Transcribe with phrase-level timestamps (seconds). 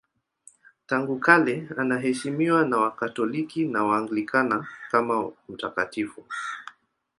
[0.85, 6.25] Tangu kale anaheshimiwa na Wakatoliki na Waanglikana kama mtakatifu.